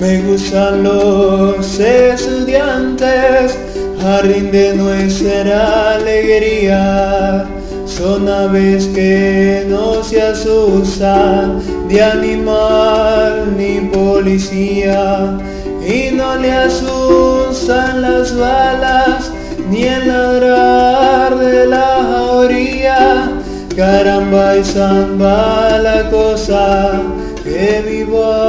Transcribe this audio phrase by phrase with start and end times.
[0.00, 3.58] Me gustan los estudiantes,
[4.00, 7.44] jardín de nuestra alegría.
[7.84, 15.36] Son aves que no se asustan de animal ni policía
[15.84, 19.32] y no le asustan las balas
[19.68, 23.32] ni el ladrar de la jauría.
[23.74, 27.02] Caramba y samba la cosa
[27.42, 28.47] que viva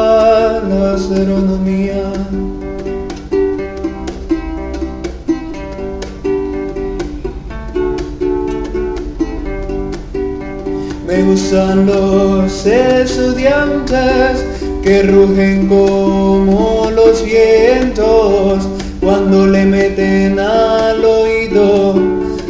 [11.08, 14.46] Me gustan los estudiantes
[14.84, 18.68] que rugen como los vientos
[19.00, 21.96] cuando le meten al oído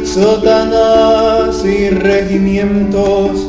[0.04, 3.48] sótanas y regimientos,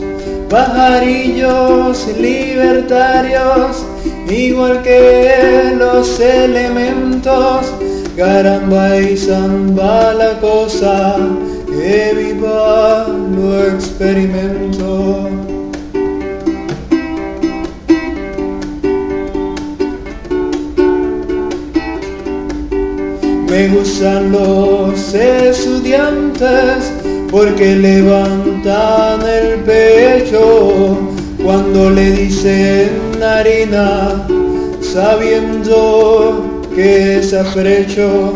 [0.51, 3.85] pajarillos libertarios,
[4.29, 7.73] igual que los elementos,
[8.17, 11.15] caramba y samba la cosa,
[11.67, 15.29] que viva lo experimento.
[23.49, 26.91] Me gustan los estudiantes
[27.31, 30.97] porque levantan el pecho
[31.41, 34.27] cuando le dicen harina,
[34.81, 36.43] sabiendo
[36.75, 38.33] que es afrecho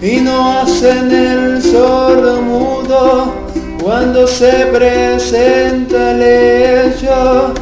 [0.00, 3.34] y no hacen el sordo mudo
[3.82, 7.52] cuando se presenta el hecho.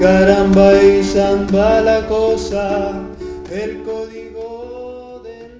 [0.00, 3.06] Caramba y samba la cosa.